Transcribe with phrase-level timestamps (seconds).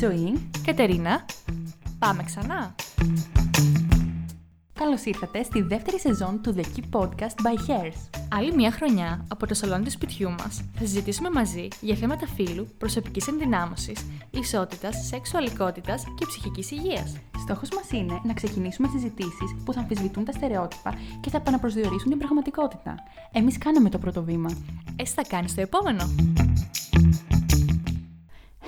[0.00, 0.48] Ζωή.
[0.64, 1.24] Κατερίνα,
[1.98, 2.74] πάμε ξανά.
[4.72, 8.20] Καλώς ήρθατε στη δεύτερη σεζόν του The Key Podcast by Hairs.
[8.28, 12.68] Άλλη μια χρονιά από το σαλόνι του σπιτιού μας θα συζητήσουμε μαζί για θέματα φύλου,
[12.78, 17.16] προσωπικής ενδυνάμωσης, ισότητας, σεξουαλικότητας και ψυχικής υγείας.
[17.38, 22.18] Στόχος μας είναι να ξεκινήσουμε συζητήσεις που θα αμφισβητούν τα στερεότυπα και θα επαναπροσδιορίσουν την
[22.18, 22.94] πραγματικότητα.
[23.32, 24.50] Εμείς κάναμε το πρώτο βήμα.
[24.96, 26.04] Εσύ θα κάνεις το επόμενο.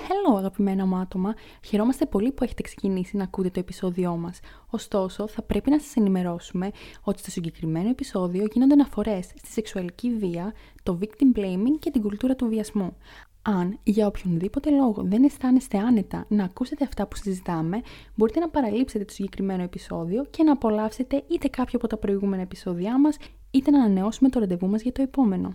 [0.08, 1.34] Hello αγαπημένα μου άτομα,
[1.64, 4.40] χαιρόμαστε πολύ που έχετε ξεκινήσει να ακούτε το επεισόδιό μας.
[4.70, 6.70] Ωστόσο, θα πρέπει να σας ενημερώσουμε
[7.02, 10.52] ότι στο συγκεκριμένο επεισόδιο γίνονται αναφορές στη σεξουαλική βία,
[10.82, 12.96] το victim blaming και την κουλτούρα του βιασμού.
[13.42, 17.82] Αν για οποιονδήποτε λόγο δεν αισθάνεστε άνετα να ακούσετε αυτά που συζητάμε,
[18.14, 23.00] μπορείτε να παραλείψετε το συγκεκριμένο επεισόδιο και να απολαύσετε είτε κάποιο από τα προηγούμενα επεισόδια
[23.00, 23.16] μας,
[23.50, 25.54] είτε να ανανεώσουμε το ραντεβού μας για το επόμενο.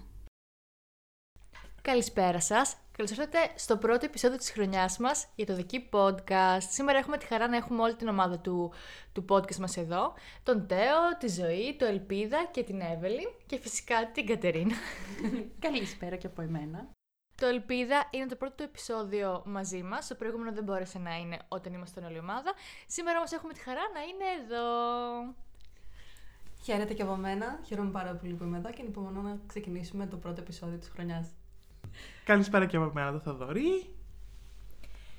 [1.81, 2.75] Καλησπέρα σας.
[2.97, 6.61] Καλώ ήρθατε στο πρώτο επεισόδιο της χρονιάς μας για το The Key Podcast.
[6.69, 8.71] Σήμερα έχουμε τη χαρά να έχουμε όλη την ομάδα του,
[9.11, 10.13] του podcast μας εδώ.
[10.43, 14.75] Τον Τέο, τη Ζωή, το Ελπίδα και την Εύελη και φυσικά την Κατερίνα.
[15.65, 16.89] Καλησπέρα και από εμένα.
[17.35, 20.07] Το Ελπίδα είναι το πρώτο επεισόδιο μαζί μας.
[20.07, 22.53] Το προηγούμενο δεν μπόρεσε να είναι όταν ήμασταν όλη η ομάδα.
[22.87, 24.65] Σήμερα όμως έχουμε τη χαρά να είναι εδώ.
[26.63, 27.59] Χαίρετε και από μένα.
[27.65, 31.36] Χαίρομαι πάρα πολύ που είμαι εδώ και ανυπομονώ να ξεκινήσουμε το πρώτο επεισόδιο της χρονιάς.
[32.23, 33.89] Καλησπέρα και από μένα το Θοδωρή.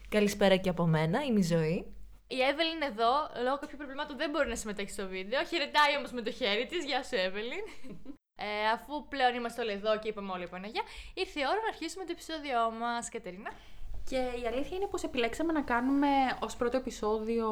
[0.09, 1.87] Καλησπέρα και από μένα, είμαι η Ζωή.
[2.27, 3.13] Η Εύελιν είναι εδώ.
[3.45, 5.45] Λόγω κάποιων προβλημάτων δεν μπορεί να συμμετέχει στο βίντεο.
[5.45, 6.85] Χαιρετάει όμως με το χέρι της.
[6.85, 7.65] Γεια σου, Εύελιν.
[8.41, 10.83] Ε, αφού πλέον είμαστε όλοι εδώ και είπαμε όλοι η Παναγία,
[11.15, 13.51] ήρθε η ώρα να αρχίσουμε το επεισόδιό μας, Κατερίνα.
[14.05, 16.09] Και η αλήθεια είναι πως επιλέξαμε να κάνουμε
[16.41, 17.49] ως πρώτο επεισόδιο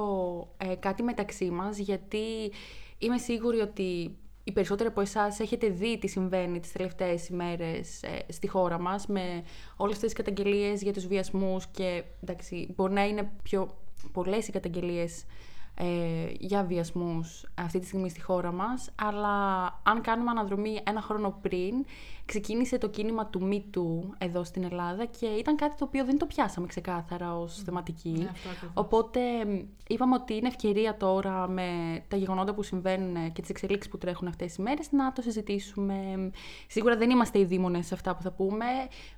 [0.56, 2.52] ε, κάτι μεταξύ μας, γιατί
[2.98, 8.32] είμαι σίγουρη ότι οι περισσότεροι από εσάς έχετε δει τι συμβαίνει τις τελευταίες ημέρες ε,
[8.32, 9.42] στη χώρα μας με
[9.76, 13.76] όλες αυτές τις καταγγελίες για τους βιασμούς και εντάξει, μπορεί να είναι πιο
[14.12, 15.24] πολλές οι καταγγελίες
[15.78, 21.38] ε, για βιασμούς αυτή τη στιγμή στη χώρα μας, αλλά αν κάνουμε αναδρομή ένα χρόνο
[21.40, 21.84] πριν,
[22.24, 26.18] ξεκίνησε το κίνημα του Me Too εδώ στην Ελλάδα και ήταν κάτι το οποίο δεν
[26.18, 28.08] το πιάσαμε ξεκάθαρα ως θεματική.
[28.08, 28.72] Ναι, αυτό ακριβώς.
[28.74, 29.20] Οπότε
[29.86, 34.28] είπαμε ότι είναι ευκαιρία τώρα με τα γεγονότα που συμβαίνουν και τις εξελίξεις που τρέχουν
[34.28, 36.30] αυτές τις μέρες να το συζητήσουμε.
[36.66, 38.66] Σίγουρα δεν είμαστε οι δήμονες σε αυτά που θα πούμε.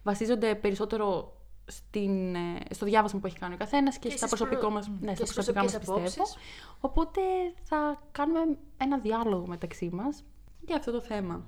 [0.02, 1.32] Βασίζονται περισσότερο
[1.70, 4.72] στην, ε, στο διάβασμα που έχει κάνει ο καθένας και, Και στα στις προσωπικό προ-
[4.72, 6.26] μας, ναι, και στα στις προσωπικά μας προσωπικές πιστεύω.
[6.26, 6.48] απόψεις.
[6.80, 7.20] Οπότε
[7.62, 8.40] θα κάνουμε
[8.76, 10.24] ένα διάλογο μεταξύ μας
[10.66, 11.44] για αυτό το θέμα.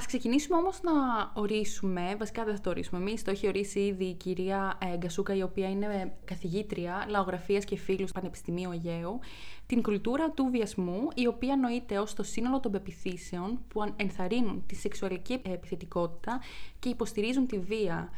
[0.00, 0.92] Ας ξεκινήσουμε όμως να
[1.34, 5.34] ορίσουμε, βασικά δεν θα το ορίσουμε εμείς, το έχει ορίσει ήδη η κυρία ε, Γκασούκα,
[5.34, 9.18] η οποία είναι καθηγήτρια λαογραφίας και φίλους στο Πανεπιστημίου Αιγαίου,
[9.66, 14.62] την κουλτούρα του βιασμού, η οποία νοείται ως το σύνολο των πεπιθήσεων που αν- ενθαρρύνουν
[14.66, 16.40] τη σεξουαλική επιθετικότητα
[16.78, 18.10] και υποστηρίζουν τη βία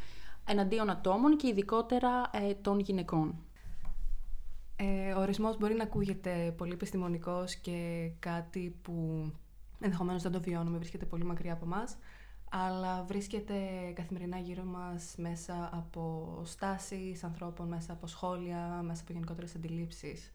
[0.47, 3.35] εναντίον ατόμων και ειδικότερα ε, των γυναικών.
[4.75, 9.25] Ε, ο ορισμός μπορεί να ακούγεται πολύ επιστημονικός και κάτι που
[9.83, 11.97] ενδεχομένως δεν το βιώνουμε, βρίσκεται πολύ μακριά από μας,
[12.49, 13.53] αλλά βρίσκεται
[13.93, 20.31] καθημερινά γύρω μας μέσα από στάσεις ανθρώπων, μέσα από σχόλια, μέσα από γενικότερες αντιλήψεις.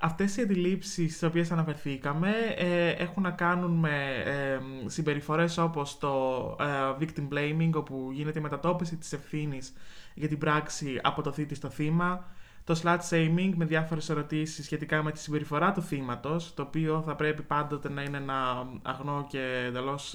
[0.00, 6.56] Αυτές οι αντιλήψεις στις οποίες αναφερθήκαμε ε, έχουν να κάνουν με ε, συμπεριφορές όπως το
[6.60, 6.64] ε,
[7.04, 9.72] victim blaming, όπου γίνεται η μετατόπιση της ευθύνης
[10.14, 12.24] για την πράξη από το θήτη στο θύμα,
[12.64, 17.14] το slut shaming με διάφορες ερωτήσεις σχετικά με τη συμπεριφορά του θύματος, το οποίο θα
[17.14, 20.14] πρέπει πάντοτε να είναι ένα αγνό και εντελώς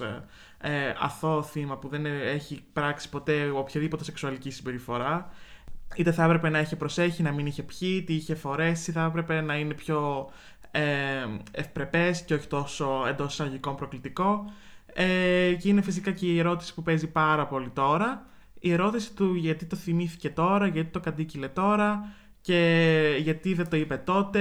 [0.58, 5.30] ε, αθώο θύμα που δεν έχει πράξει ποτέ οποιαδήποτε σεξουαλική συμπεριφορά.
[5.96, 9.40] Είτε θα έπρεπε να είχε προσέχει, να μην είχε πιει, τι είχε φορέσει, θα έπρεπε
[9.40, 10.30] να είναι πιο
[10.70, 10.82] ε,
[11.50, 14.52] ευπρεπές και όχι τόσο εντός εισαγωγικών προκλητικό.
[14.92, 18.26] Ε, και είναι φυσικά και η ερώτηση που παίζει πάρα πολύ τώρα.
[18.60, 23.76] Η ερώτηση του γιατί το θυμήθηκε τώρα, γιατί το καντίκυλε τώρα και γιατί δεν το
[23.76, 24.40] είπε τότε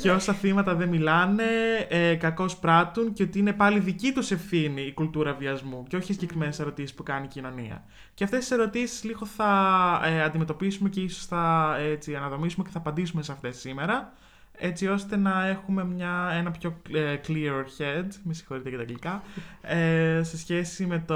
[0.00, 1.44] και όσα θύματα δεν μιλάνε,
[1.88, 6.10] ε, κακώς πράττουν και ότι είναι πάλι δική τους ευθύνη η κουλτούρα βιασμού και όχι
[6.10, 7.84] οι συγκεκριμένες ερωτήσεις που κάνει η κοινωνία.
[8.14, 12.78] Και αυτές τις ερωτήσεις λίγο θα ε, αντιμετωπίσουμε και ίσως θα έτσι, αναδομήσουμε και θα
[12.78, 14.12] απαντήσουμε σε αυτές σήμερα
[14.58, 19.22] έτσι ώστε να έχουμε μια, ένα πιο ε, clear head, με συγχωρείτε για τα αγγλικά,
[19.62, 21.14] ε, σε σχέση με το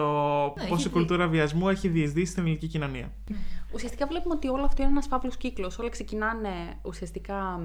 [0.57, 3.13] Ναι, πώς έχει η κουλτούρα βιασμού έχει διεισδύσει στην ελληνική κοινωνία.
[3.73, 5.79] Ουσιαστικά βλέπουμε ότι όλο αυτό είναι ένας φαύλος κύκλος.
[5.79, 6.51] Όλα ξεκινάνε
[6.83, 7.61] ουσιαστικά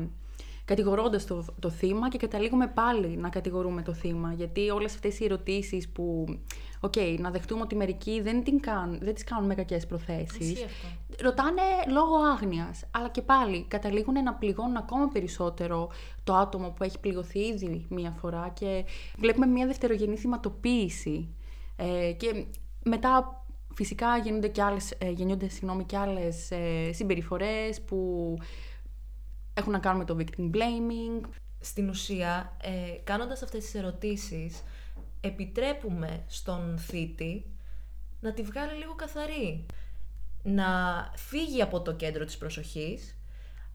[0.65, 4.33] κατηγορώντας το, το θύμα και καταλήγουμε πάλι να κατηγορούμε το θύμα.
[4.33, 6.25] Γιατί όλες αυτές οι ερωτήσεις που,
[6.79, 10.63] οκ, να δεχτούμε ότι μερικοί δεν, την κάνουν, δεν τις κάνουν με κακές προθέσεις, Ισχύει
[10.63, 10.87] αυτό.
[11.23, 11.61] ρωτάνε
[11.91, 12.83] λόγω άγνοιας.
[12.91, 15.89] Αλλά και πάλι καταλήγουν να πληγώνουν ακόμα περισσότερο
[16.23, 18.85] το άτομο που έχει πληγωθεί ήδη μία φορά και
[19.17, 21.35] βλέπουμε μία δευτερογενή θυματοποίηση.
[21.75, 22.45] Ε, και
[22.83, 23.43] μετά
[23.75, 28.37] φυσικά γίνονται και άλλες, ε, γεννιούνται συγγνώμη, και άλλες ε, συμπεριφορές που
[29.53, 31.29] έχουν να κάνουν με το victim blaming.
[31.59, 34.63] Στην ουσία, ε, κάνοντας αυτές τις ερωτήσεις,
[35.21, 37.45] επιτρέπουμε στον θήτη
[38.19, 39.65] να τη βγάλει λίγο καθαρή.
[40.43, 40.65] Να
[41.15, 43.17] φύγει από το κέντρο της προσοχής,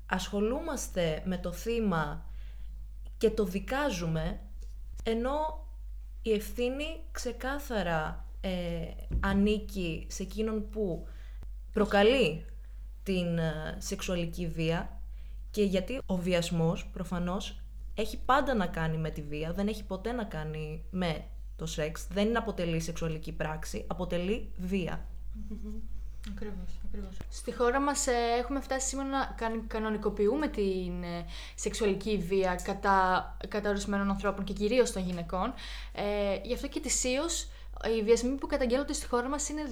[0.06, 2.26] ασχολούμαστε με το θύμα
[3.18, 4.40] και το δικάζουμε,
[5.02, 5.66] ενώ
[6.22, 8.50] η ευθύνη ξεκάθαρα ε,
[9.20, 11.08] ανήκει σε εκείνον που
[11.72, 12.44] προκαλεί
[13.02, 14.97] την ε, σεξουαλική βία
[15.50, 17.60] και γιατί ο βιασμός προφανώς
[17.94, 21.24] έχει πάντα να κάνει με τη βία, δεν έχει ποτέ να κάνει με
[21.56, 25.06] το σεξ, δεν αποτελεί σεξουαλική πράξη, αποτελεί βία.
[26.32, 27.16] Ακριβώς, ακριβώς.
[27.28, 31.24] Στη χώρα μας ε, έχουμε φτάσει σήμερα να καν- κανονικοποιούμε την ε,
[31.54, 35.54] σεξουαλική βία κατά, κατά ορισμένων ανθρώπων και κυρίως των γυναικών.
[35.92, 37.48] Ε, γι' αυτό και ετησίως
[37.98, 39.62] οι βιασμοί που καταγγέλλονται στη χώρα μας είναι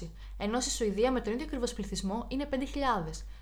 [0.00, 0.06] 200,
[0.38, 2.56] ενώ στη Σουηδία με τον ίδιο ακριβώς πληθυσμό είναι 5.000.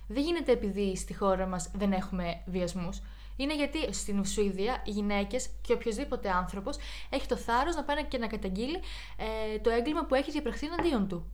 [0.06, 3.00] Δεν γίνεται επειδή στη χώρα μας δεν έχουμε βιασμούς.
[3.36, 6.76] Είναι γιατί στην Σουηδία οι γυναίκες και οποιοδήποτε άνθρωπος
[7.10, 8.78] έχει το θάρρος να πάει και να καταγγείλει
[9.16, 11.26] ε, το έγκλημα που έχει διαπραχθεί εναντίον του.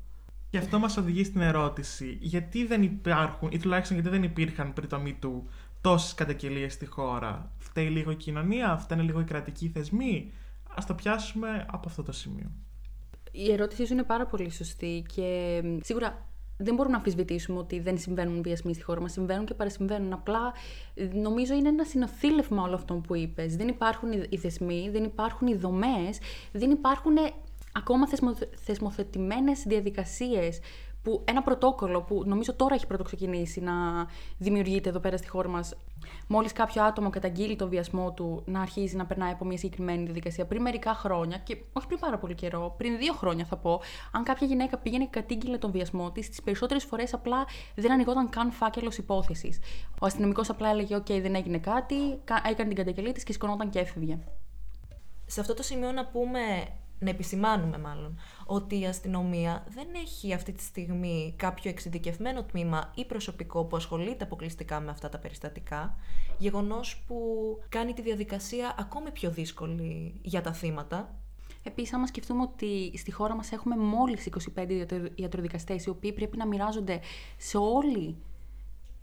[0.50, 4.88] Και αυτό μας οδηγεί στην ερώτηση, γιατί δεν υπάρχουν, ή τουλάχιστον γιατί δεν υπήρχαν πριν
[4.88, 5.49] το MeToo,
[5.81, 7.53] τόσες καταγγελίες στη χώρα.
[7.59, 10.32] Φταίει λίγο η κοινωνία, φταίνε λίγο οι κρατικοί θεσμοί.
[10.75, 12.50] Ας το πιάσουμε από αυτό το σημείο.
[13.36, 16.26] Η ερώτησή σου είναι πάρα πολύ σωστή και μ, σίγουρα
[16.56, 19.12] δεν μπορούμε να αμφισβητήσουμε ότι δεν συμβαίνουν βιασμοί στη χώρα μας.
[19.12, 20.12] Συμβαίνουν και παρασυμβαίνουν.
[20.12, 20.52] Απλά
[20.94, 23.56] ε, νομίζω είναι ένα συνοθήλευμα όλων αυτών που είπες.
[23.56, 26.19] Δεν υπάρχουν οι- οι θεσμοί, δεν υπάρχουν οι δομές,
[26.52, 27.31] δεν υπάρχουν ε,
[27.72, 28.34] ακόμα θεσμο,
[28.64, 30.58] θεσμοθετημένες διαδικασίες
[31.05, 33.73] που ένα πρωτόκολλο που νομίζω τώρα έχει πρώτο ξεκινήσει να
[34.39, 35.75] δημιουργείται εδώ πέρα στη χώρα μας
[36.29, 40.47] μόλις κάποιο άτομο καταγγείλει το βιασμό του να αρχίζει να περνάει από μια συγκεκριμένη διαδικασία
[40.47, 43.81] πριν μερικά χρόνια και όχι πριν πάρα πολύ καιρό, πριν δύο χρόνια θα πω,
[44.12, 48.29] αν κάποια γυναίκα πήγαινε και κατήγγειλε τον βιασμό της, τις περισσότερες φορές απλά δεν ανοιγόταν
[48.29, 49.59] καν φάκελος υπόθεσης.
[50.01, 53.70] Ο αστυνομικός απλά έλεγε: Οκ, δεν έγινε κάτι, κα- έκανε την καταγγελία της και σηκωνόταν
[53.71, 54.19] και έφευγε.
[55.27, 56.41] Σε αυτό το σημείο να πούμε,
[57.05, 63.05] να επισημάνουμε μάλλον, ότι η αστυνομία δεν έχει αυτή τη στιγμή κάποιο εξειδικευμένο τμήμα ή
[63.05, 65.97] προσωπικό που ασχολείται αποκλειστικά με αυτά τα περιστατικά,
[66.39, 67.17] γεγονός που
[67.69, 71.19] κάνει τη διαδικασία ακόμη πιο δύσκολη για τα θύματα.
[71.62, 76.37] Επίσης, άμα σκεφτούμε ότι στη χώρα μας έχουμε μόλις 25 ιατρο- ιατροδικαστές, οι οποίοι πρέπει
[76.37, 77.01] να μοιράζονται
[77.37, 78.17] σε όλη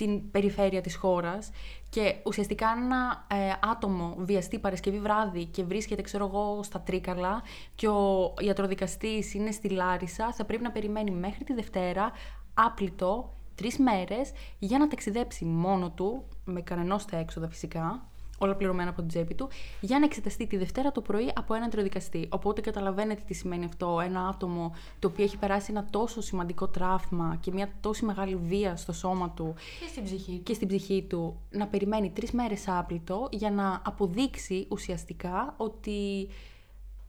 [0.06, 1.51] την περιφέρεια της χώρας
[1.89, 7.44] και ουσιαστικά ένα ε, άτομο βιαστεί Παρασκευή βράδυ και βρίσκεται, ξέρω εγώ, στα Τρίκαλα
[7.75, 12.12] και ο ιατροδικαστής είναι στη Λάρισα, θα πρέπει να περιμένει μέχρι τη Δευτέρα
[12.53, 18.10] άπλητο τρεις μέρες για να ταξιδέψει μόνο του, με κανενός τα έξοδα φυσικά,
[18.41, 19.49] όλα πληρωμένα από την τσέπη του,
[19.81, 22.27] για να εξεταστεί τη Δευτέρα το πρωί από έναν ιατροδικαστή.
[22.29, 23.99] Οπότε καταλαβαίνετε τι σημαίνει αυτό.
[24.03, 28.75] Ένα άτομο το οποίο έχει περάσει ένα τόσο σημαντικό τραύμα και μια τόσο μεγάλη βία
[28.75, 30.43] στο σώμα του Και στην ψυχή του.
[30.43, 36.29] και στην ψυχή του να περιμένει τρεις μέρες άπλητο για να αποδείξει ουσιαστικά ότι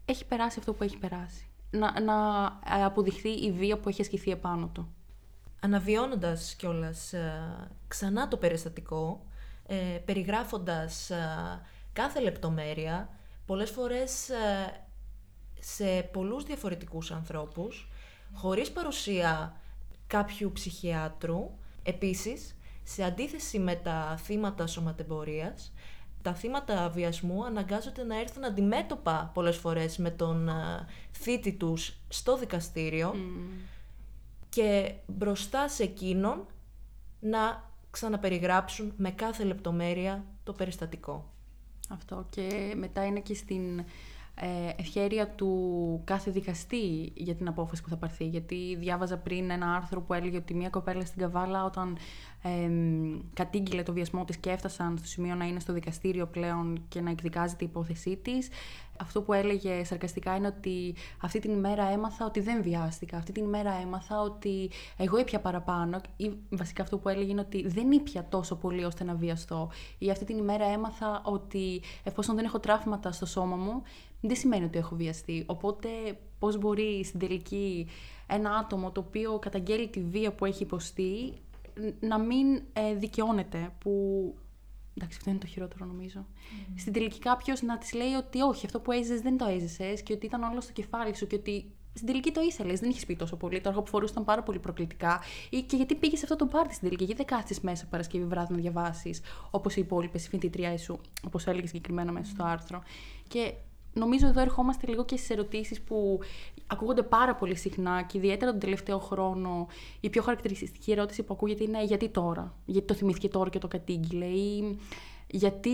[0.05, 1.47] έχει περάσει αυτό που έχει περάσει.
[1.71, 2.45] Να, να
[2.79, 4.95] ε, αποδειχθεί η βία που έχει ασκηθεί επάνω του.
[5.61, 9.27] Αναβιώνοντας κιόλας ε, ξανά το περιστατικό,
[9.73, 11.61] ε, περιγράφοντας ε,
[11.93, 13.09] κάθε λεπτομέρεια,
[13.47, 14.83] πολλές φορές ε,
[15.61, 17.89] σε πολλούς διαφορετικούς ανθρώπους,
[18.33, 19.57] χωρίς παρουσία
[20.07, 21.51] κάποιου ψυχιάτρου.
[21.83, 25.73] Επίσης, σε αντίθεση με τα θύματα σωματεμπορίας,
[26.23, 32.37] τα θύματα βιασμού αναγκάζονται να έρθουν αντιμέτωπα πολλές φορές με τον ε, θήτη τους στο
[32.37, 33.15] δικαστήριο
[34.49, 36.47] και μπροστά σε εκείνον
[37.21, 41.33] να ξαναπεριγράψουν με κάθε λεπτομέρεια το περιστατικό.
[41.89, 43.85] Αυτό και μετά είναι και στην ε,
[44.77, 48.25] ευχέρεια του κάθε δικαστή για την απόφαση που θα πάρθει.
[48.25, 51.97] Γιατί διάβαζα πριν ένα άρθρο που έλεγε ότι μια κοπέλα στην Καβάλα όταν
[52.43, 52.71] ε,
[53.35, 57.11] κατήγγειλε το βιασμό της και έφτασαν στο σημείο να είναι στο δικαστήριο πλέον και να
[57.11, 58.49] εκδικάζεται η υπόθεσή της,
[59.03, 63.17] αυτό που έλεγε σαρκαστικά είναι ότι αυτή την ημέρα έμαθα ότι δεν βιάστηκα.
[63.17, 66.01] Αυτή την ημέρα έμαθα ότι εγώ ήπια παραπάνω.
[66.17, 69.71] Ή βασικά αυτό που έλεγε είναι ότι δεν ήπια τόσο πολύ ώστε να βιαστώ.
[69.99, 73.83] Ή αυτή την ημέρα έμαθα ότι εφόσον δεν έχω τραύματα στο σώμα μου,
[74.27, 75.45] δεν σημαίνει ότι έχω βιαστεί.
[75.47, 75.89] Οπότε
[76.39, 77.87] πώς μπορεί στην τελική
[78.27, 81.33] ένα άτομο το οποίο καταγγέλει τη βία που έχει υποστεί
[82.01, 83.93] να μην ε, δικαιώνεται που
[84.97, 86.27] Εντάξει, αυτό είναι το χειρότερο νομίζω.
[86.77, 90.13] Στην τελική κάποιος να της λέει ότι όχι, αυτό που έζησες δεν το έζησες και
[90.13, 93.17] ότι ήταν όλο στο κεφάλι σου και ότι στην τελική το ήθελες, δεν είχες πει
[93.17, 93.61] τόσο πολύ.
[93.61, 95.21] Το έργο που φορούσε ήταν πάρα πολύ προκλητικά.
[95.51, 98.25] Ή και γιατί πήγες σε αυτό το πάρτι στην τελική, γιατί δεν κάθεσαι μέσα Παρασκευή
[98.25, 102.83] βράδυ να διαβάσεις όπως οι υπόλοιπες φοιτητριά σου, όπως έλεγες συγκεκριμένα μέσα στο άρθρο.
[103.29, 103.55] Και
[103.93, 106.21] νομίζω εδώ ερχόμαστε λίγο και στις ερωτήσεις που
[106.67, 109.67] ακούγονται πάρα πολύ συχνά και ιδιαίτερα τον τελευταίο χρόνο.
[110.01, 113.69] Η πιο χαρακτηριστική ερώτηση που ακούγεται είναι γιατί τώρα, γιατί το θυμήθηκε τώρα και το
[113.69, 114.79] κατήγγειλε, ή
[115.27, 115.71] γιατί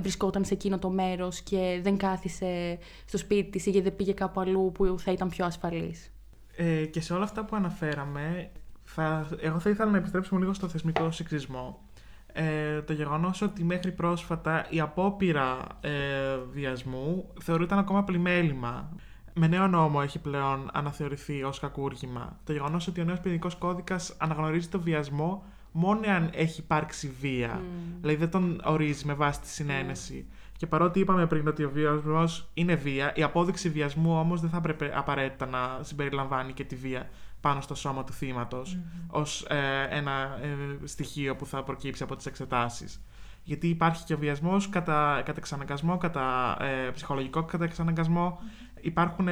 [0.00, 4.12] βρισκόταν σε εκείνο το μέρος και δεν κάθισε στο σπίτι της ή γιατί δεν πήγε
[4.12, 6.12] κάπου αλλού που θα ήταν πιο ασφαλής.
[6.56, 8.50] Ε, και σε όλα αυτά που αναφέραμε,
[8.84, 11.78] θα, εγώ θα ήθελα να επιστρέψουμε λίγο στο θεσμικό σεξισμό.
[12.32, 15.90] Ε, το γεγονός ότι μέχρι πρόσφατα η απόπειρα ε,
[16.52, 18.88] βιασμού θεωρείται ακόμα πλημέλημα.
[19.34, 22.38] Με νέο νόμο έχει πλέον αναθεωρηθεί ως κακούργημα.
[22.44, 27.60] Το γεγονός ότι ο νέος ποινικός κώδικας αναγνωρίζει το βιασμό μόνο αν έχει υπάρξει βία.
[28.00, 30.26] Δηλαδή δεν τον ορίζει με βάση τη συνένεση.
[30.56, 34.56] Και παρότι είπαμε πριν ότι ο βιασμός είναι βία, η απόδειξη βιασμού όμως δεν θα
[34.56, 37.08] έπρεπε απαραίτητα να συμπεριλαμβάνει και τη βία
[37.40, 42.26] πάνω στο σώμα του θύματος ως ε, ένα ε, στοιχείο που θα προκύψει από τις
[42.26, 43.02] εξετάσεις.
[43.42, 48.38] Γιατί υπάρχει και ο βιασμός κατά, κατά εξαναγκασμό, κατά ε, ψυχολογικό κατά εξαναγκασμό.
[48.80, 49.28] Υπάρχουν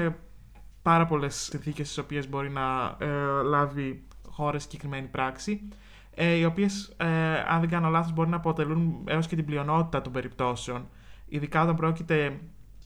[0.83, 2.97] πάρα πολλές συνθήκες στις οποίες μπορεί να
[3.43, 5.69] λάβει χώρα συγκεκριμένη πράξη
[6.21, 7.07] ε, οι οποίες, ε,
[7.49, 10.89] αν δεν κάνω λάθος, μπορεί να αποτελούν έως και την πλειονότητα των περιπτώσεων.
[11.29, 12.41] Ειδικά όταν πρόκειται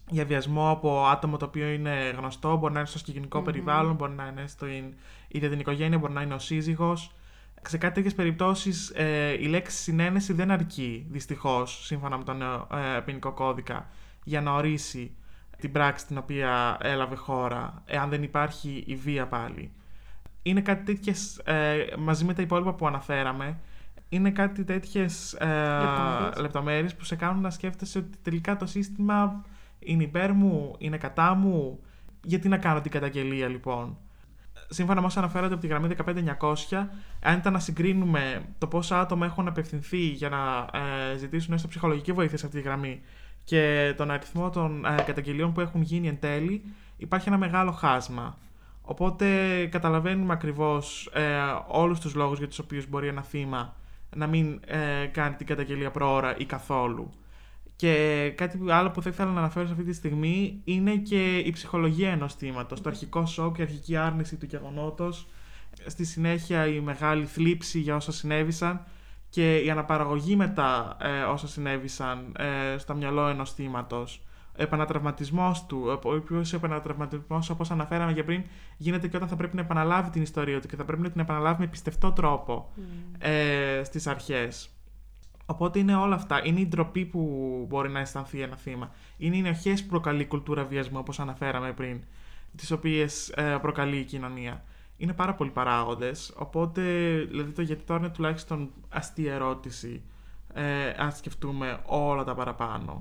[0.08, 4.12] για βιασμό από άτομο το οποίο είναι γνωστό, μπορεί να είναι στο σκηνικό περιβάλλον, μπορεί
[4.12, 4.66] να είναι στο
[5.28, 7.12] ίδια την οικογένεια, μπορεί να είναι ο σύζυγος.
[7.68, 13.00] Σε κάτι τέτοιες περιπτώσεις ε, η λέξη συνένεση δεν αρκεί, δυστυχώς, σύμφωνα με τον ε,
[13.04, 13.88] ποινικό κώδικα,
[14.24, 15.14] για να ορίσει
[15.58, 19.72] την πράξη την οποία έλαβε χώρα, εάν δεν υπάρχει η βία πάλι.
[20.42, 23.58] Είναι κάτι τέτοιες, ε, μαζί με τα υπόλοιπα που αναφέραμε,
[24.08, 29.44] είναι κάτι τέτοιες ε, λεπτομέρειες που σε κάνουν να σκέφτεσαι ότι τελικά το σύστημα
[29.84, 31.80] είναι υπέρ μου, είναι κατά μου.
[32.24, 33.96] Γιατί να κάνω την καταγγελία λοιπόν;
[34.68, 35.88] Σύμφωνα με όσα αναφέρονται από τη γραμμή
[36.70, 36.86] 15900,
[37.22, 40.68] αν ήταν να συγκρίνουμε το πόσα άτομα έχουν απευθυνθεί για να
[41.12, 43.00] ε, ζητήσουν έστω ψυχολογική βοήθεια σε αυτή τη γραμμή
[43.44, 46.62] και τον αριθμό των ε, καταγγελιών που έχουν γίνει εν τέλει,
[46.96, 48.38] υπάρχει ένα μεγάλο χάσμα.
[48.82, 49.26] Οπότε
[49.66, 51.36] καταλαβαίνουμε ακριβώς ε,
[51.66, 53.74] όλους τους λόγους για τους οποίους μπορεί ένα θύμα
[54.16, 57.10] να μην ε, κάνει την καταγγελία προώρα ή καθόλου.
[57.76, 61.50] Και κάτι άλλο που θα ήθελα να αναφέρω σε αυτή τη στιγμή είναι και η
[61.50, 62.80] ψυχολογία ενός θύματος.
[62.80, 65.26] Το αρχικό σοκ, η αρχική άρνηση του γεγονότος,
[65.86, 68.84] στη συνέχεια η μεγάλη θλίψη για όσα συνέβησαν
[69.28, 74.22] και η αναπαραγωγή μετά ε, όσα συνέβησαν ε, στο μυαλό ενός θύματος
[74.56, 76.00] επανατραυματισμός του.
[76.04, 78.42] Ο οποίος επανατραυματισμός, όπως αναφέραμε και πριν,
[78.76, 81.20] γίνεται και όταν θα πρέπει να επαναλάβει την ιστορία του και θα πρέπει να την
[81.20, 82.80] επαναλάβει με πιστευτό τρόπο mm.
[83.18, 84.70] ε, στις αρχές.
[85.52, 86.44] Οπότε είναι όλα αυτά.
[86.44, 87.20] Είναι η ντροπή που
[87.68, 88.90] μπορεί να αισθανθεί ένα θύμα.
[89.16, 92.00] Είναι οι ενοχέ που προκαλεί η κουλτούρα βιασμού, όπως αναφέραμε πριν,
[92.56, 94.64] τις οποίες ε, προκαλεί η κοινωνία.
[94.96, 96.32] Είναι πάρα πολλοί παράγοντες.
[96.36, 96.82] Οπότε,
[97.28, 100.02] δηλαδή, το γιατί τώρα είναι τουλάχιστον αστεία ερώτηση,
[100.54, 102.96] ε, αν σκεφτούμε όλα τα παραπάνω.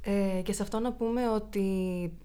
[0.00, 1.68] Ε, και σε αυτό να πούμε ότι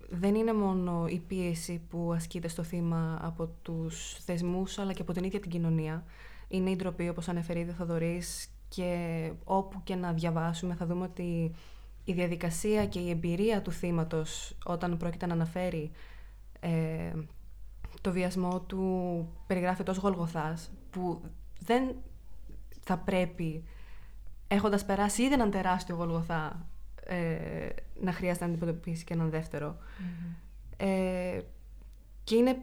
[0.10, 5.13] δεν είναι μόνο η πίεση που ασκείται στο θύμα από τους θεσμούς αλλά και από
[5.13, 6.03] την ίδια την κοινωνία.
[6.50, 11.56] Είναι η ντροπή όπως ανέφερε ήδη Θοδωρής και όπου και να διαβάσουμε θα δούμε ότι
[12.03, 15.91] η διαδικασία και η εμπειρία του θύματος όταν πρόκειται να αναφέρει
[16.60, 17.12] ε,
[18.01, 21.22] το βιασμό του περιγράφει τόσο γολγοθάς που
[21.60, 21.96] δεν
[22.82, 23.63] θα πρέπει
[24.48, 26.68] έχοντας περάσει ήδη έναν τεράστιο γολγοθά
[27.03, 27.70] ε,
[28.01, 29.34] να χρειάζεται να αντιμετωπίσει και έναν
[30.77, 31.39] Ε,
[32.24, 32.62] και είναι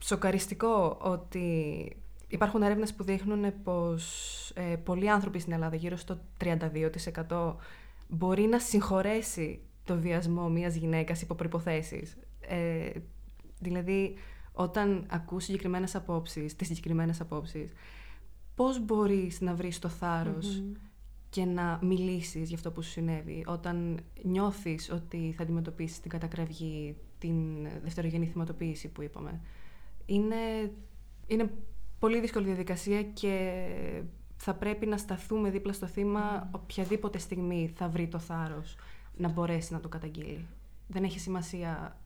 [0.00, 1.96] σοκαριστικό ότι
[2.28, 6.18] υπάρχουν έρευνες που δείχνουν πως ε, πολλοί άνθρωποι στην Ελλάδα, γύρω στο
[7.26, 7.54] 32%
[8.08, 12.16] μπορεί να συγχωρέσει το βιασμό μιας γυναίκας υπό προϋποθέσεις.
[12.40, 12.90] Ε,
[13.60, 14.14] δηλαδή,
[14.52, 17.72] όταν ακούς συγκεκριμένες απόψεις, τις συγκεκριμένες απόψεις,
[18.54, 20.62] πώς μπορείς να βρεις το θαρρος
[21.30, 23.44] και να μιλήσεις για αυτό που σου συνέβη.
[23.46, 29.40] Όταν νιώθεις ότι θα αντιμετωπίσεις την κατακραυγή, την δευτερογενή θυματοποίηση που είπαμε.
[30.06, 30.72] Είναι,
[31.26, 31.50] είναι
[31.98, 33.62] πολύ δύσκολη διαδικασία και
[34.36, 38.76] θα πρέπει να σταθούμε δίπλα στο θύμα οποιαδήποτε στιγμή θα βρει το θάρρος
[39.16, 40.46] να μπορέσει να το καταγγείλει.
[40.86, 42.00] Δεν έχει σημασία,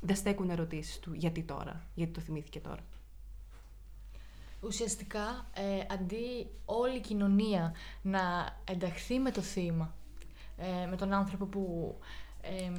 [0.00, 2.80] δεν στέκουν ερωτήσεις του γιατί τώρα, γιατί το θυμήθηκε τώρα.
[4.60, 8.20] Ουσιαστικά, ε, αντί όλη η κοινωνία να
[8.64, 9.94] ενταχθεί με το θύμα,
[10.56, 11.96] ε, με τον άνθρωπο που
[12.40, 12.72] ε,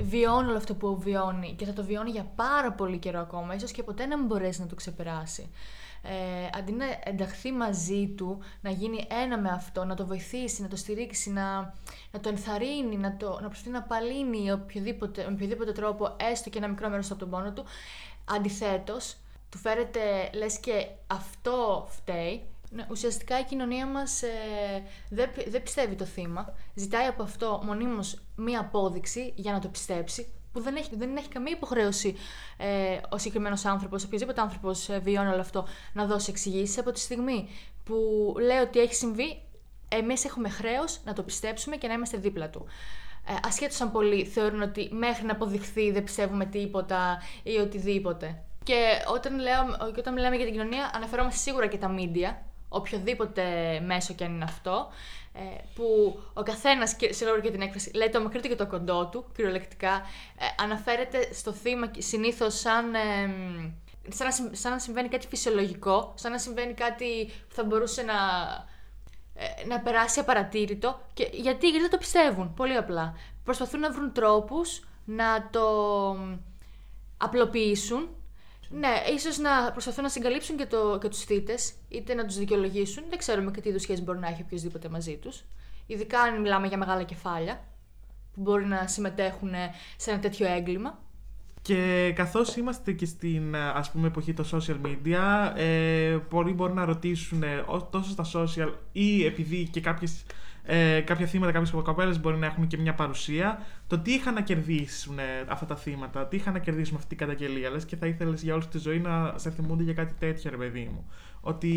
[0.00, 3.70] βιώνει όλο αυτό που βιώνει και θα το βιώνει για πάρα πολύ καιρό ακόμα, ίσως
[3.70, 5.50] και ποτέ να μην μπορέσει να το ξεπεράσει.
[6.06, 10.68] ε, αντί να ενταχθεί μαζί του, να γίνει ένα με αυτό, να το βοηθήσει, να
[10.68, 11.74] το στηρίξει, να,
[12.10, 16.58] να το ενθαρρύνει, να, το, να προσπαθεί να απαλύνει οποιοδήποτε, με οποιοδήποτε τρόπο, έστω και
[16.58, 17.64] ένα μικρό μέρος από τον πόνο του,
[18.24, 19.16] αντιθέτως,
[19.50, 22.42] του φέρεται λες και αυτό φταίει.
[22.74, 24.28] Ναι, ουσιαστικά η κοινωνία μας ε,
[25.08, 26.54] δεν, δεν πιστεύει το θύμα.
[26.74, 31.28] Ζητάει από αυτό μονίμως μία απόδειξη για να το πιστέψει που δεν έχει, δεν έχει
[31.28, 32.16] καμία υποχρέωση
[32.56, 37.00] ε, ο συγκεκριμένος άνθρωπος, οποιοδήποτε άνθρωπος ε, βιώνει όλο αυτό, να δώσει εξηγήσεις από τη
[37.00, 37.48] στιγμή
[37.84, 37.94] που
[38.40, 39.42] λέει ότι έχει συμβεί,
[39.88, 42.66] εμείς έχουμε χρέος να το πιστέψουμε και να είμαστε δίπλα του.
[43.28, 48.42] Ε, Ασχέτως αν πολλοί θεωρούν ότι μέχρι να αποδειχθεί δεν πιστεύουμε τίποτα ή οτιδήποτε.
[48.64, 49.60] Και όταν, λέω,
[49.98, 53.42] όταν μιλάμε για την κοινωνία, αναφερόμαστε σίγουρα και τα media, οποιοδήποτε
[53.86, 54.88] μέσο και αν είναι αυτό,
[55.32, 55.40] ε,
[55.74, 59.24] που ο καθένας, συγγνώμη για την έκφραση, λέει το μακρύ του και το κοντό του,
[59.36, 59.92] κυριολεκτικά,
[60.38, 62.94] ε, αναφέρεται στο θύμα συνήθως σαν.
[62.94, 63.00] Ε,
[64.08, 68.14] σαν να, σαν να συμβαίνει κάτι φυσιολογικό, σαν να συμβαίνει κάτι που θα μπορούσε να,
[69.66, 71.00] να περάσει απαρατήρητο.
[71.14, 73.14] Και γιατί, γιατί δεν το πιστεύουν, πολύ απλά.
[73.44, 75.66] Προσπαθούν να βρουν τρόπους να το
[77.16, 78.08] απλοποιήσουν
[78.78, 83.04] ναι, ίσως να προσπαθούν να συγκαλύψουν και, το, και τους θήτες, είτε να τους δικαιολογήσουν.
[83.08, 85.44] Δεν ξέρουμε και τι είδους σχέση μπορεί να έχει οποιοδήποτε μαζί τους.
[85.86, 87.64] Ειδικά αν μιλάμε για μεγάλα κεφάλια
[88.32, 89.50] που μπορεί να συμμετέχουν
[89.96, 90.98] σε ένα τέτοιο έγκλημα.
[91.62, 96.84] Και καθώς είμαστε και στην ας πούμε εποχή των social media, ε, πολλοί μπορεί να
[96.84, 100.24] ρωτήσουν ε, τόσο στα social ή επειδή και κάποιες
[100.66, 103.62] ε, κάποια θύματα, κάποιες κοπέλες μπορεί να έχουν και μια παρουσία.
[103.86, 107.18] Το τι είχαν να κερδίσουν ε, αυτά τα θύματα, τι είχαν να κερδίσουν αυτή την
[107.18, 110.50] καταγγελία, λες και θα ήθελες για όλη τη ζωή να σε θυμούνται για κάτι τέτοιο,
[110.50, 111.10] ρε παιδί μου.
[111.40, 111.68] Ότι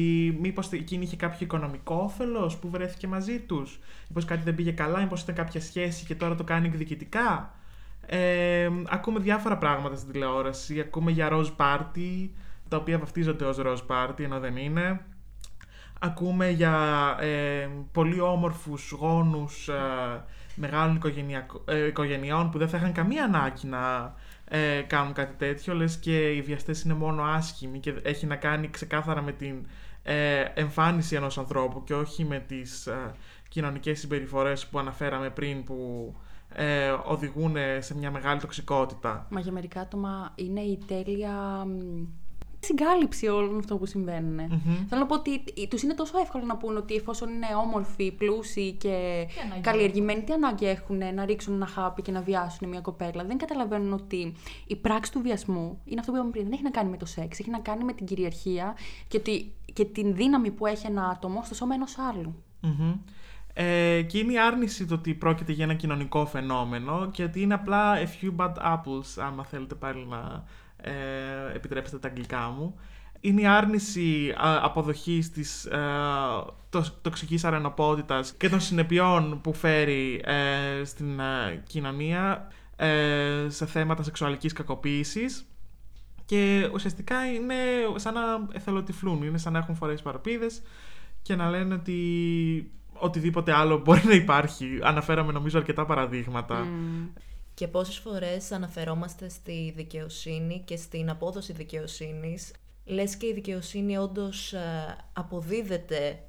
[0.42, 5.00] μήπως εκείνη είχε κάποιο οικονομικό όφελος που βρέθηκε μαζί τους, μήπως κάτι δεν πήγε καλά,
[5.00, 7.52] μήπως ήταν κάποια σχέση και τώρα το κάνει εκδικητικά.
[8.06, 10.80] Ε, ακούμε διάφορα πράγματα στην τηλεόραση.
[10.80, 12.30] Ακούμε για Rose Party,
[12.68, 15.02] τα οποία βαφτίζονται ως Rose Party ενώ δεν είναι.
[16.00, 19.74] Ακούμε για ε, πολύ όμορφους γόνους ε,
[20.56, 21.02] μεγάλων
[21.66, 24.14] ε, οικογενειών που δεν θα είχαν καμία ανάγκη να
[24.46, 28.70] ε, κάνουν κάτι τέτοιο, λες και οι βιαστές είναι μόνο άσχημοι και έχει να κάνει
[28.70, 29.66] ξεκάθαρα με την
[30.04, 32.88] ε, εμφάνιση ενός ανθρώπου και όχι με τις
[33.50, 36.16] κοινωνικές συμπεριφορές που αναφέραμε πριν που
[37.06, 39.28] οδηγούν σε μια μεγάλη τοξικότητα.
[39.30, 41.66] Μα για μερικά άτομα είναι η τέλεια
[42.60, 44.40] συγκάλυψη όλων αυτών που συμβαίνουν.
[44.40, 44.86] Mm-hmm.
[44.90, 48.72] Θέλω να πω ότι τους είναι τόσο εύκολο να πούν ότι εφόσον είναι όμορφοι, πλούσιοι
[48.72, 49.28] και
[49.62, 53.24] καλλιεργημένοι, τι ανάγκη έχουν να ρίξουν ένα χάπι και να βιάσουν μια κοπέλα.
[53.24, 54.34] Δεν καταλαβαίνουν ότι
[54.68, 56.44] η πράξη του βιασμού είναι αυτό που είπαμε πριν.
[56.44, 58.76] Δεν έχει να κάνει με το σεξ, έχει να κάνει με την κυριαρχία
[59.08, 62.44] και, ότι, και την δύναμη που έχει ένα άτομο στο σώμα ενός άλλου.
[62.64, 62.98] Mm-hmm.
[63.60, 67.54] Ε, και είναι η άρνηση το ότι πρόκειται για ένα κοινωνικό φαινόμενο και ότι είναι
[67.54, 70.44] απλά a few bad apples, άμα θέλετε πάλι να
[70.82, 70.92] ε,
[71.56, 72.80] επιτρέψτε τα αγγλικά μου,
[73.20, 75.80] είναι η άρνηση α, αποδοχής της ε,
[76.70, 84.04] το, τοξικής αρενοπότητας και των συνεπειών που φέρει ε, στην ε, κοινωνία ε, σε θέματα
[84.04, 85.46] σεξουαλικής κακοποίησης
[86.26, 87.56] και ουσιαστικά είναι
[87.96, 90.62] σαν να εθελοτυφλούν, είναι σαν να έχουν φορέσει παραπίδες
[91.22, 94.80] και να λένε ότι οτιδήποτε άλλο μπορεί να υπάρχει.
[94.82, 96.68] Αναφέραμε νομίζω αρκετά παραδείγματα.
[97.58, 102.52] Και πόσες φορές αναφερόμαστε στη δικαιοσύνη και στην απόδοση δικαιοσύνης,
[102.86, 106.24] λες και η δικαιοσύνη όντως ε, αποδίδεται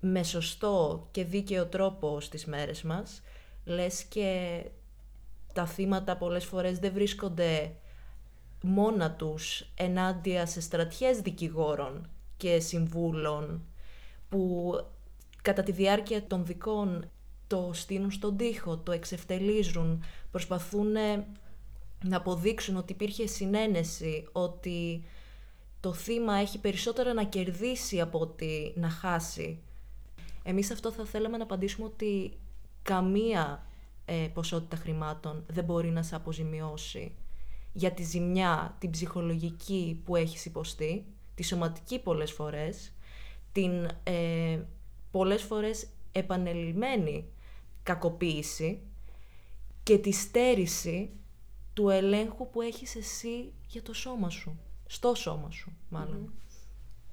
[0.00, 3.22] με σωστό και δίκαιο τρόπο στις μέρες μας,
[3.64, 4.60] λες και
[5.52, 7.74] τα θύματα πολλές φορές δεν βρίσκονται
[8.62, 13.64] μόνα τους ενάντια σε στρατιές δικηγόρων και συμβούλων
[14.28, 14.74] που
[15.42, 17.10] κατά τη διάρκεια των δικών
[17.54, 20.92] το στείλουν στον τοίχο, το εξευτελίζουν, προσπαθούν
[22.04, 25.04] να αποδείξουν ότι υπήρχε συνένεση, ότι
[25.80, 29.58] το θύμα έχει περισσότερα να κερδίσει από ότι να χάσει.
[30.42, 32.32] Εμείς αυτό θα θέλαμε να απαντήσουμε ότι
[32.82, 33.66] καμία
[34.04, 37.14] ε, ποσότητα χρημάτων δεν μπορεί να σε αποζημιώσει
[37.72, 42.92] για τη ζημιά, την ψυχολογική που έχεις υποστεί, τη σωματική πολλές φορές,
[43.52, 44.58] την ε,
[45.10, 47.28] πολλές φορές επανελειμμένη
[47.84, 48.80] κακοποίηση
[49.82, 51.10] και τη στέρηση
[51.72, 54.58] του ελέγχου που έχεις εσύ για το σώμα σου.
[54.86, 56.32] Στο σώμα σου, μάλλον.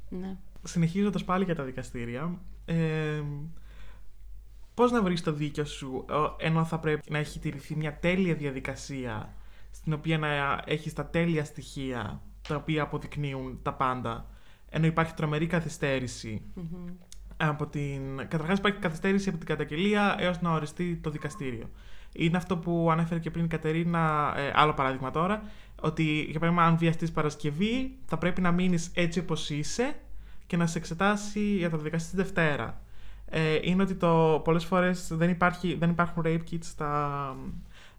[0.10, 0.38] Ναι.
[0.64, 3.24] Συνεχίζοντας πάλι για τα δικαστήρια, ε,
[4.74, 6.06] πώς να βρεις το δίκιο σου
[6.38, 9.34] ενώ θα πρέπει να έχει τηρηθεί μια τέλεια διαδικασία
[9.72, 14.30] στην οποία να έχεις τα τέλεια στοιχεία τα οποία αποδεικνύουν τα πάντα
[14.70, 15.48] ενώ υπάρχει τρομερή
[17.47, 18.17] από την...
[18.17, 21.69] Καταρχάς υπάρχει καθυστέρηση από την καταγγελία έως να οριστεί το δικαστήριο.
[22.13, 25.43] είναι αυτό που ανέφερε και πριν η Κατερίνα, ε, άλλο παράδειγμα τώρα,
[25.82, 29.95] ότι για παράδειγμα αν βιαστείς Παρασκευή θα πρέπει να μείνεις έτσι όπως είσαι
[30.47, 32.82] και να σε εξετάσει για το δικαστή της Δευτέρα.
[33.25, 37.36] Ε, είναι ότι το, πολλές φορές δεν, υπάρχει, δεν υπάρχουν rape kits στα,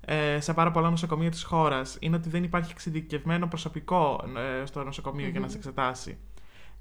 [0.00, 1.96] ε, σε πάρα πολλά νοσοκομεία της χώρας.
[2.00, 4.24] Είναι ότι δεν υπάρχει εξειδικευμένο προσωπικό
[4.60, 6.18] ε, στο νοσοκομειο για να σε εξετάσει.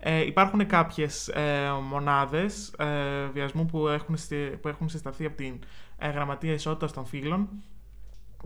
[0.04, 4.18] Ε, υπάρχουν κάποιες ε, μονάδες ε, βιασμού που έχουν,
[4.62, 5.60] που έχουν συσταθεί από την
[5.98, 7.50] ε, Γραμματεία Ισότητας των Φύλων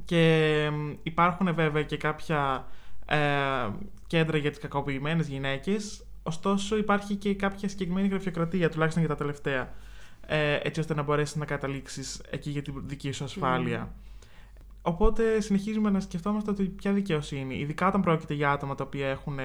[0.05, 0.71] και
[1.03, 2.67] υπάρχουν βέβαια και κάποια
[3.05, 3.17] ε,
[4.07, 9.73] κέντρα για τις κακοποιημένες γυναίκες ωστόσο υπάρχει και κάποια συγκεκριμένη γραφειοκρατία τουλάχιστον για τα τελευταία
[10.27, 13.93] ε, έτσι ώστε να μπορέσεις να καταλήξεις εκεί για τη δική σου ασφάλεια.
[14.87, 19.39] Οπότε συνεχίζουμε να σκεφτόμαστε ότι ποια δικαιοσύνη, ειδικά όταν πρόκειται για άτομα τα οποία έχουν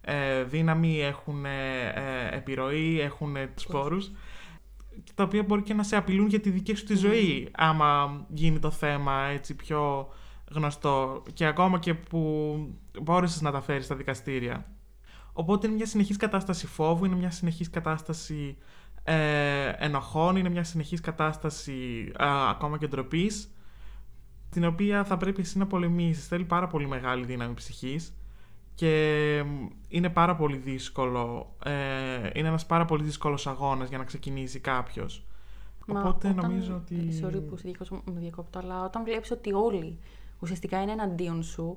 [0.00, 4.10] ε, δύναμη, έχουν ε, επιρροή, έχουν ε, τους φόρους,
[5.14, 8.58] τα οποία μπορεί και να σε απειλούν για τη δική σου τη ζωή, άμα γίνει
[8.58, 10.08] το θέμα έτσι πιο
[10.50, 12.54] γνωστό και ακόμα και που
[13.02, 14.66] μπόρεσες να τα φέρεις στα δικαστήρια.
[15.32, 18.56] Οπότε είναι μια συνεχής κατάσταση φόβου, είναι μια συνεχής κατάσταση
[19.04, 22.12] ε, ενοχών, είναι μια συνεχής κατάσταση
[22.48, 23.52] ακόμα και ντροπής,
[24.50, 26.26] την οποία θα πρέπει εσύ να πολεμήσεις.
[26.26, 28.12] Θέλει πάρα πολύ μεγάλη δύναμη ψυχής
[28.74, 29.44] και
[29.88, 35.26] είναι πάρα πολύ δύσκολο, ε, είναι ένας πάρα πολύ δύσκολος αγώνας για να ξεκινήσει κάποιος.
[35.88, 37.22] Οπότε όταν, νομίζω ότι...
[37.24, 39.98] Sorry που με διακόπτω, αλλά όταν βλέπεις ότι όλοι
[40.38, 41.76] ουσιαστικά είναι εναντίον σου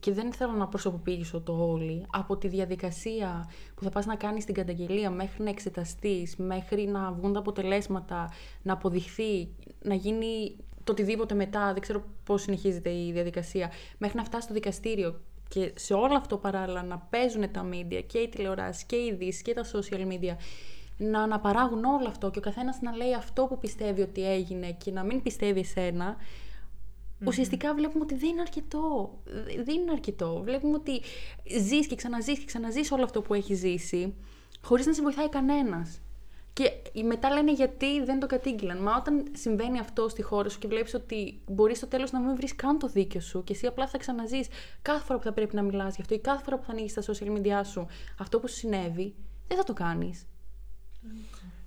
[0.00, 4.44] και δεν θέλω να προσωποποιήσω το όλοι, από τη διαδικασία που θα πας να κάνεις
[4.44, 8.30] την καταγγελία μέχρι να εξεταστείς, μέχρι να βγουν τα αποτελέσματα,
[8.62, 9.48] να αποδειχθεί,
[9.82, 14.54] να γίνει το οτιδήποτε μετά, δεν ξέρω πώς συνεχίζεται η διαδικασία, μέχρι να φτάσει στο
[14.54, 19.06] δικαστήριο και σε όλο αυτό παράλληλα να παίζουν τα media και οι τηλεοράσεις και οι
[19.06, 20.36] ειδήσεις και τα social media
[20.96, 24.90] να αναπαράγουν όλο αυτό και ο καθένας να λέει αυτό που πιστεύει ότι έγινε και
[24.90, 26.16] να μην πιστεύει εσένα,
[27.26, 29.12] ουσιαστικά βλέπουμε ότι δεν είναι αρκετό.
[29.64, 30.40] Δεν είναι αρκετό.
[30.44, 31.00] Βλέπουμε ότι
[31.60, 34.14] ζεις και ξαναζείς και ξαναζείς όλο αυτό που έχεις ζήσει,
[34.62, 36.00] χωρίς να σε βοηθάει κανένας.
[36.52, 36.70] Και
[37.04, 38.82] μετά λένε γιατί δεν το κατήγγυλαν.
[38.82, 42.36] Μα όταν συμβαίνει αυτό στη χώρα σου και βλέπεις ότι μπορείς στο τέλος να μην
[42.36, 44.48] βρεις καν το δίκιο σου και εσύ απλά θα ξαναζείς
[44.82, 46.94] κάθε φορά που θα πρέπει να μιλάς γι' αυτό ή κάθε φορά που θα ανοίξει
[46.94, 47.86] τα social media σου
[48.18, 49.14] αυτό που σου συνέβη,
[49.48, 50.26] δεν θα το κάνεις.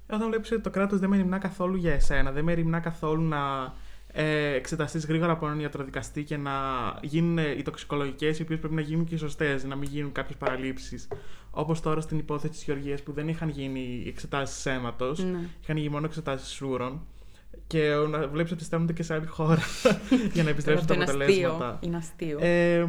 [0.09, 3.21] Όταν βλέπεις ότι το κράτος δεν με ρημνά καθόλου για εσένα, δεν με ρημνά καθόλου
[3.21, 3.73] να
[4.17, 6.51] ε, εξεταστείς γρήγορα από έναν ιατροδικαστή και να
[7.01, 11.07] γίνουν οι τοξικολογικές, οι οποίες πρέπει να γίνουν και σωστές, να μην γίνουν κάποιες παραλήψεις.
[11.51, 15.39] Όπως τώρα στην υπόθεση της Γεωργίας που δεν είχαν γίνει εξετάσεις αίματο, ναι.
[15.61, 17.01] είχαν γίνει μόνο εξετάσεις σούρων.
[17.67, 19.61] Και να βλέπεις ότι στέλνονται και σε άλλη χώρα
[20.33, 21.79] για να επιστρέψουν τα αποτελέσματα.
[21.81, 22.37] Είναι αστείο.
[22.41, 22.87] Ε,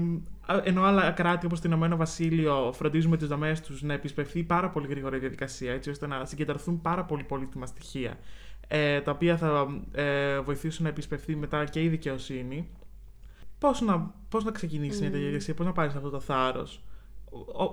[0.62, 4.86] ενώ άλλα κράτη όπως το Ηνωμένο Βασίλειο φροντίζουν τις δομές τους να επισπευθεί πάρα πολύ
[4.86, 8.18] γρήγορα η διαδικασία, έτσι ώστε να συγκεντρωθούν πάρα πολύ πολύτιμα στοιχεία
[8.68, 12.68] ε, τα οποία θα ε, βοηθήσουν να επισπευθεί μετά και η δικαιοσύνη.
[13.58, 15.00] Πώς να, πώς να ξεκινήσει mm.
[15.00, 16.84] μια διαδικασία, πώς να πάρεις αυτό το θάρρος.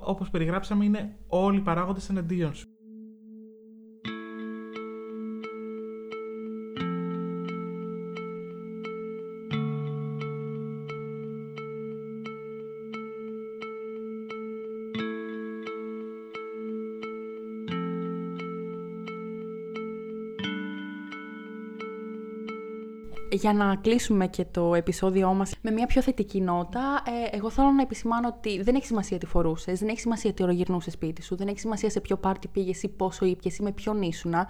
[0.03, 2.67] Όπως περιγράψαμε είναι όλοι οι παράγοντες εναντίον σου.
[23.33, 27.71] Για να κλείσουμε και το επεισόδιό μας με μια πιο θετική νότα, ε, εγώ θέλω
[27.71, 31.35] να επισημάνω ότι δεν έχει σημασία τι φορούσες, δεν έχει σημασία τι ορογυρνούσε σπίτι σου,
[31.35, 34.47] δεν έχει σημασία σε ποιο πάρτι πήγες ή πόσο ήπιες ή με ποιον ήσουνα.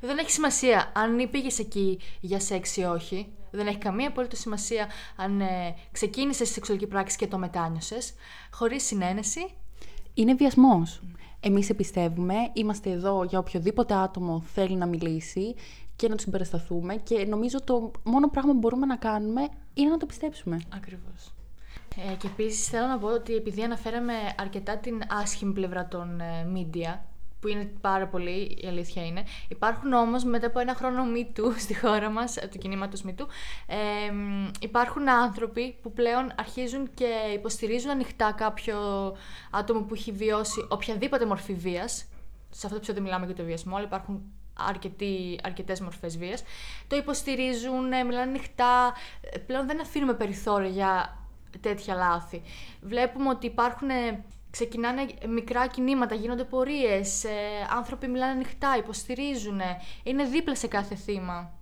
[0.00, 3.32] Δεν έχει σημασία αν πήγες εκεί για σεξ ή όχι.
[3.50, 8.14] Δεν έχει καμία απολύτω σημασία αν ε, ξεκίνησες τη σεξουαλική πράξη και το μετάνιωσες.
[8.50, 9.54] Χωρίς συνένεση.
[10.14, 11.00] Είναι βιασμός.
[11.40, 15.54] Εμείς επιστεύουμε, είμαστε εδώ για οποιοδήποτε άτομο θέλει να μιλήσει
[15.96, 16.96] και να τους συμπερισταθούμε.
[16.96, 20.60] Και νομίζω το μόνο πράγμα που μπορούμε να κάνουμε είναι να το πιστέψουμε.
[20.74, 21.32] Ακριβώς.
[21.96, 26.46] Ε, και επίσης θέλω να πω ότι επειδή αναφέραμε αρκετά την άσχημη πλευρά των ε,
[26.54, 26.98] media,
[27.40, 29.22] που είναι πάρα πολύ, η αλήθεια είναι.
[29.48, 33.26] Υπάρχουν όμως μετά από ένα χρόνο MeToo στη χώρα μας, ε, του κινήματος MeToo,
[33.66, 33.76] ε,
[34.60, 38.76] υπάρχουν άνθρωποι που πλέον αρχίζουν και υποστηρίζουν ανοιχτά κάποιο
[39.50, 42.06] άτομο που έχει βιώσει οποιαδήποτε μορφή βίας.
[42.50, 46.42] Σε αυτό το επεισόδιο μιλάμε για το βιασμό, αλλά υπάρχουν αρκετοί, αρκετές μορφές βίας.
[46.86, 51.18] Το υποστηρίζουν, ε, μιλάνε ανοιχτά, ε, πλέον δεν αφήνουμε περιθώρια για
[51.60, 52.42] τέτοια λάθη.
[52.80, 57.24] Βλέπουμε ότι υπάρχουν, ε, ξεκινάνε μικρά κινήματα, γίνονται πορείες,
[57.76, 59.60] άνθρωποι μιλάνε ανοιχτά, υποστηρίζουν,
[60.02, 61.52] είναι δίπλα σε κάθε θύμα.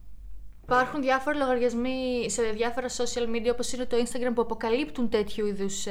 [0.62, 5.86] Υπάρχουν διάφοροι λογαριασμοί σε διάφορα social media όπως είναι το Instagram που αποκαλύπτουν τέτοιου είδους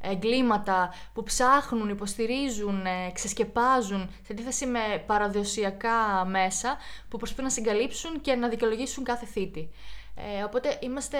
[0.00, 6.76] εγκλήματα που ψάχνουν, υποστηρίζουν, ε, ξεσκεπάζουν σε αντίθεση με παραδοσιακά μέσα
[7.08, 9.70] που προσπαθούν να συγκαλύψουν και να δικαιολογήσουν κάθε θήτη.
[10.14, 11.18] Ε, οπότε είμαστε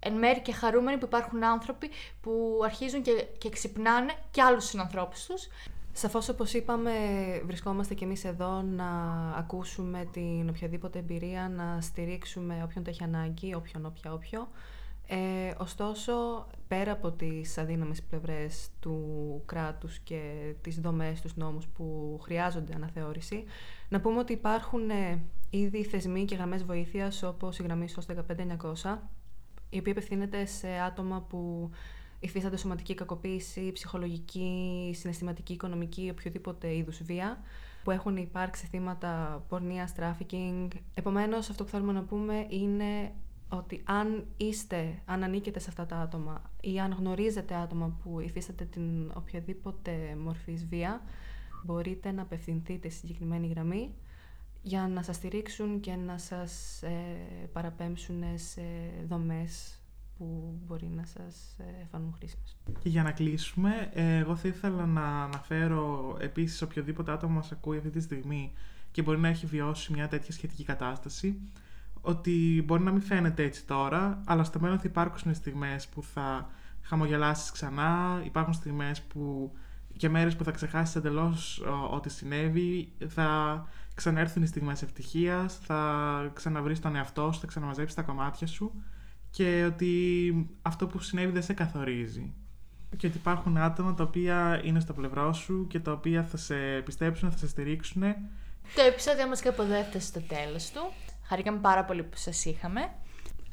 [0.00, 5.26] εν μέρει και χαρούμενοι που υπάρχουν άνθρωποι που αρχίζουν και, και ξυπνάνε και άλλους συνανθρώπους
[5.26, 5.48] τους.
[5.92, 6.92] Σαφώς όπως είπαμε
[7.44, 8.90] βρισκόμαστε κι εμείς εδώ να
[9.36, 14.48] ακούσουμε την οποιαδήποτε εμπειρία, να στηρίξουμε όποιον το έχει ανάγκη, όποιον, όποια, όποιο.
[15.12, 22.18] Ε, ωστόσο, πέρα από τις αδύναμες πλευρές του κράτους και τις δομές, τους νόμους που
[22.22, 23.44] χρειάζονται αναθεώρηση,
[23.88, 28.14] να πούμε ότι υπάρχουν ε, ήδη θεσμοί και γραμμές βοήθειας όπως η γραμμή SOS
[28.82, 28.98] 15900,
[29.70, 31.70] η οποία απευθύνεται σε άτομα που
[32.20, 37.42] υφίστανται σωματική κακοποίηση, ψυχολογική, συναισθηματική, οικονομική, οποιοδήποτε είδους βία,
[37.84, 40.70] που έχουν υπάρξει θύματα πορνείας, τράφικινγκ.
[40.94, 43.12] Επομένως, αυτό που θέλουμε να πούμε είναι
[43.48, 48.64] ότι αν είστε, αν ανήκετε σε αυτά τα άτομα ή αν γνωρίζετε άτομα που υφίσταται
[48.64, 51.02] την οποιαδήποτε μορφή βία,
[51.64, 53.94] μπορείτε να απευθυνθείτε στη συγκεκριμένη γραμμή
[54.62, 58.62] για να σας στηρίξουν και να σας ε, παραπέμψουν σε
[59.08, 59.80] δομές
[60.18, 62.56] που μπορεί να σας ε, φανούν χρήσιμες.
[62.82, 67.76] Και για να κλείσουμε, ε, εγώ θα ήθελα να αναφέρω επίσης οποιοδήποτε άτομο μας ακούει
[67.76, 68.52] αυτή τη στιγμή
[68.90, 71.40] και μπορεί να έχει βιώσει μια τέτοια σχετική κατάσταση,
[72.00, 76.50] ότι μπορεί να μην φαίνεται έτσι τώρα, αλλά στο μέλλον θα υπάρξουν στιγμές που θα
[76.82, 79.52] χαμογελάσεις ξανά, υπάρχουν στιγμές που
[80.00, 86.80] και μέρες που θα ξεχάσεις εντελώς ό,τι συνέβη, θα ξανέρθουν οι στιγμές ευτυχίας, θα ξαναβρεις
[86.80, 88.82] τον εαυτό σου, θα ξαναμαζέψεις τα κομμάτια σου
[89.30, 92.32] και ότι αυτό που συνέβη δεν σε καθορίζει.
[92.96, 96.54] Και ότι υπάρχουν άτομα τα οποία είναι στο πλευρό σου και τα οποία θα σε
[96.84, 98.02] πιστέψουν, θα σε στηρίξουν.
[98.74, 100.80] Το επεισόδιο μας καποδέφτασε στο τέλος του.
[101.22, 102.80] Χαρήκαμε πάρα πολύ που σας είχαμε.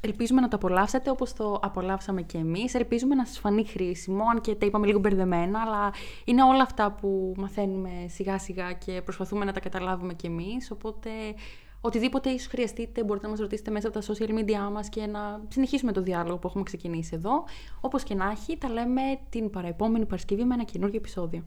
[0.00, 2.74] Ελπίζουμε να το απολαύσετε όπως το απολαύσαμε και εμείς.
[2.74, 5.92] Ελπίζουμε να σας φανεί χρήσιμο, αν και τα είπαμε λίγο μπερδεμένα, αλλά
[6.24, 11.10] είναι όλα αυτά που μαθαίνουμε σιγά σιγά και προσπαθούμε να τα καταλάβουμε κι εμείς, οπότε
[11.80, 15.40] οτιδήποτε ίσως χρειαστείτε μπορείτε να μας ρωτήσετε μέσα από τα social media μας και να
[15.48, 17.44] συνεχίσουμε το διάλογο που έχουμε ξεκινήσει εδώ.
[17.80, 21.44] Όπως και να έχει, τα λέμε την παραεπόμενη Παρασκευή με ένα καινούργιο επεισόδιο.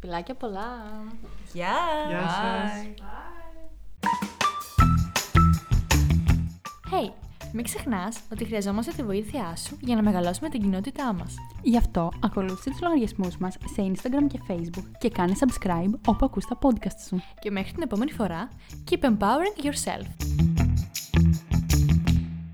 [0.00, 0.68] Φιλάκια πολλά!
[1.52, 1.74] Γεια!
[2.08, 2.86] Γεια σας!
[6.90, 7.10] Hey,
[7.52, 11.34] μην ξεχνάς ότι χρειαζόμαστε τη βοήθειά σου για να μεγαλώσουμε την κοινότητά μας.
[11.62, 16.46] Γι' αυτό ακολούθησε τους λογαριασμούς μας σε Instagram και Facebook και κάνε subscribe όπου ακούς
[16.46, 17.22] τα podcast σου.
[17.40, 18.48] Και μέχρι την επόμενη φορά,
[18.90, 20.71] keep empowering yourself.